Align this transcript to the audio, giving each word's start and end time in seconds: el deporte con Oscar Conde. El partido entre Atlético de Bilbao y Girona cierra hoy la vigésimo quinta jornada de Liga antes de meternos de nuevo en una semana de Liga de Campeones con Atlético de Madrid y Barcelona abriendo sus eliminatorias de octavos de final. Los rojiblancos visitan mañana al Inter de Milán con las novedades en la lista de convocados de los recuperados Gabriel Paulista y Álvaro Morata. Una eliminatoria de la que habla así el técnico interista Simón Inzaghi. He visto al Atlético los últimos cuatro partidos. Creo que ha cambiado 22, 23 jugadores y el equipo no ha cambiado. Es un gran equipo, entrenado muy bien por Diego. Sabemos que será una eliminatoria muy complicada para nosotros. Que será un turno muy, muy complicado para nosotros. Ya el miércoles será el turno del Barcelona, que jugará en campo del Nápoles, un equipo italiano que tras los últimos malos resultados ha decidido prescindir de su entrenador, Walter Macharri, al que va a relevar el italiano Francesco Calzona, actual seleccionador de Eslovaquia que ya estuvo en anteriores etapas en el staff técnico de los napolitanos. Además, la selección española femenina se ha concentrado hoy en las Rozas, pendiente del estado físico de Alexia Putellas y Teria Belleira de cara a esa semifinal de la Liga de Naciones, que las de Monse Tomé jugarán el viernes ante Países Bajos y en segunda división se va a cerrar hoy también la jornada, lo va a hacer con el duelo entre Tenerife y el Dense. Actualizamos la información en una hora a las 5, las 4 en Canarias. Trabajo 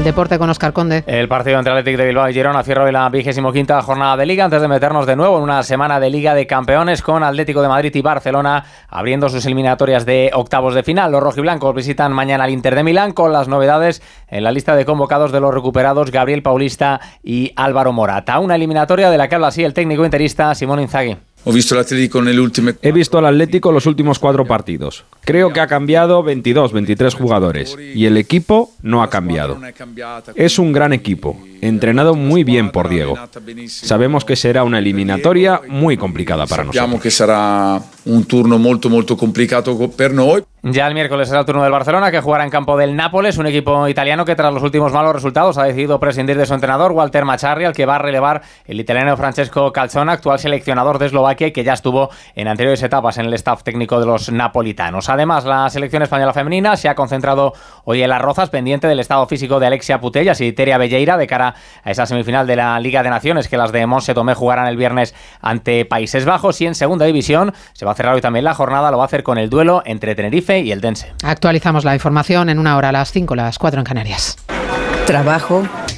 el 0.00 0.04
deporte 0.04 0.38
con 0.38 0.48
Oscar 0.48 0.72
Conde. 0.72 1.04
El 1.06 1.28
partido 1.28 1.58
entre 1.58 1.72
Atlético 1.72 1.98
de 1.98 2.06
Bilbao 2.06 2.26
y 2.30 2.32
Girona 2.32 2.62
cierra 2.62 2.84
hoy 2.84 2.92
la 2.92 3.06
vigésimo 3.10 3.52
quinta 3.52 3.82
jornada 3.82 4.16
de 4.16 4.24
Liga 4.24 4.46
antes 4.46 4.62
de 4.62 4.66
meternos 4.66 5.04
de 5.04 5.14
nuevo 5.14 5.36
en 5.36 5.42
una 5.42 5.62
semana 5.62 6.00
de 6.00 6.08
Liga 6.08 6.34
de 6.34 6.46
Campeones 6.46 7.02
con 7.02 7.22
Atlético 7.22 7.60
de 7.60 7.68
Madrid 7.68 7.94
y 7.94 8.00
Barcelona 8.00 8.64
abriendo 8.88 9.28
sus 9.28 9.44
eliminatorias 9.44 10.06
de 10.06 10.30
octavos 10.32 10.74
de 10.74 10.84
final. 10.84 11.12
Los 11.12 11.22
rojiblancos 11.22 11.74
visitan 11.74 12.14
mañana 12.14 12.44
al 12.44 12.50
Inter 12.50 12.76
de 12.76 12.82
Milán 12.82 13.12
con 13.12 13.30
las 13.30 13.46
novedades 13.46 14.00
en 14.28 14.42
la 14.42 14.52
lista 14.52 14.74
de 14.74 14.86
convocados 14.86 15.32
de 15.32 15.40
los 15.40 15.52
recuperados 15.52 16.10
Gabriel 16.10 16.42
Paulista 16.42 16.98
y 17.22 17.52
Álvaro 17.54 17.92
Morata. 17.92 18.38
Una 18.38 18.54
eliminatoria 18.54 19.10
de 19.10 19.18
la 19.18 19.28
que 19.28 19.34
habla 19.34 19.48
así 19.48 19.64
el 19.64 19.74
técnico 19.74 20.06
interista 20.06 20.54
Simón 20.54 20.80
Inzaghi. 20.80 21.18
He 22.82 22.92
visto 22.92 23.18
al 23.18 23.26
Atlético 23.26 23.72
los 23.72 23.86
últimos 23.86 24.18
cuatro 24.18 24.44
partidos. 24.44 25.04
Creo 25.24 25.52
que 25.52 25.60
ha 25.60 25.66
cambiado 25.66 26.22
22, 26.22 26.72
23 26.72 27.14
jugadores 27.14 27.76
y 27.94 28.06
el 28.06 28.16
equipo 28.16 28.72
no 28.82 29.02
ha 29.02 29.10
cambiado. 29.10 29.58
Es 30.34 30.58
un 30.58 30.72
gran 30.72 30.92
equipo, 30.92 31.40
entrenado 31.60 32.14
muy 32.14 32.44
bien 32.44 32.70
por 32.70 32.88
Diego. 32.88 33.16
Sabemos 33.68 34.24
que 34.24 34.36
será 34.36 34.64
una 34.64 34.78
eliminatoria 34.78 35.60
muy 35.68 35.96
complicada 35.96 36.46
para 36.46 36.64
nosotros. 36.64 37.00
Que 37.00 37.10
será 37.10 37.80
un 38.10 38.24
turno 38.24 38.58
muy, 38.58 38.78
muy 38.88 39.06
complicado 39.06 39.90
para 39.90 40.10
nosotros. 40.10 40.46
Ya 40.62 40.86
el 40.86 40.92
miércoles 40.92 41.28
será 41.28 41.40
el 41.40 41.46
turno 41.46 41.62
del 41.62 41.72
Barcelona, 41.72 42.10
que 42.10 42.20
jugará 42.20 42.44
en 42.44 42.50
campo 42.50 42.76
del 42.76 42.94
Nápoles, 42.94 43.38
un 43.38 43.46
equipo 43.46 43.88
italiano 43.88 44.26
que 44.26 44.36
tras 44.36 44.52
los 44.52 44.62
últimos 44.62 44.92
malos 44.92 45.14
resultados 45.14 45.56
ha 45.56 45.64
decidido 45.64 45.98
prescindir 45.98 46.36
de 46.36 46.44
su 46.44 46.52
entrenador, 46.52 46.92
Walter 46.92 47.24
Macharri, 47.24 47.64
al 47.64 47.72
que 47.72 47.86
va 47.86 47.94
a 47.94 47.98
relevar 47.98 48.42
el 48.66 48.78
italiano 48.78 49.16
Francesco 49.16 49.72
Calzona, 49.72 50.12
actual 50.12 50.38
seleccionador 50.38 50.98
de 50.98 51.06
Eslovaquia 51.06 51.50
que 51.50 51.64
ya 51.64 51.72
estuvo 51.72 52.10
en 52.34 52.46
anteriores 52.46 52.82
etapas 52.82 53.16
en 53.16 53.24
el 53.24 53.32
staff 53.34 53.62
técnico 53.62 54.00
de 54.00 54.04
los 54.04 54.30
napolitanos. 54.30 55.08
Además, 55.08 55.46
la 55.46 55.70
selección 55.70 56.02
española 56.02 56.34
femenina 56.34 56.76
se 56.76 56.90
ha 56.90 56.94
concentrado 56.94 57.54
hoy 57.84 58.02
en 58.02 58.10
las 58.10 58.20
Rozas, 58.20 58.50
pendiente 58.50 58.86
del 58.86 59.00
estado 59.00 59.26
físico 59.26 59.60
de 59.60 59.66
Alexia 59.66 59.98
Putellas 59.98 60.42
y 60.42 60.52
Teria 60.52 60.76
Belleira 60.76 61.16
de 61.16 61.26
cara 61.26 61.54
a 61.82 61.90
esa 61.90 62.04
semifinal 62.04 62.46
de 62.46 62.56
la 62.56 62.78
Liga 62.80 63.02
de 63.02 63.08
Naciones, 63.08 63.48
que 63.48 63.56
las 63.56 63.72
de 63.72 63.86
Monse 63.86 64.12
Tomé 64.12 64.34
jugarán 64.34 64.66
el 64.66 64.76
viernes 64.76 65.14
ante 65.40 65.86
Países 65.86 66.26
Bajos 66.26 66.60
y 66.60 66.66
en 66.66 66.74
segunda 66.74 67.06
división 67.06 67.54
se 67.72 67.86
va 67.86 67.92
a 67.92 67.94
cerrar 68.00 68.14
hoy 68.14 68.22
también 68.22 68.46
la 68.46 68.54
jornada, 68.54 68.90
lo 68.90 68.96
va 68.96 69.04
a 69.04 69.06
hacer 69.06 69.22
con 69.22 69.36
el 69.36 69.50
duelo 69.50 69.82
entre 69.84 70.14
Tenerife 70.14 70.60
y 70.60 70.72
el 70.72 70.80
Dense. 70.80 71.12
Actualizamos 71.22 71.84
la 71.84 71.92
información 71.92 72.48
en 72.48 72.58
una 72.58 72.78
hora 72.78 72.88
a 72.88 72.92
las 72.92 73.12
5, 73.12 73.34
las 73.34 73.58
4 73.58 73.80
en 73.80 73.84
Canarias. 73.84 74.38
Trabajo 75.06 75.68